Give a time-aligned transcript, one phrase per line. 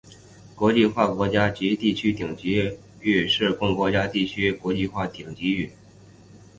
[0.55, 5.71] 国际化国家及地区顶级域是供国家或地区的国际化顶级域。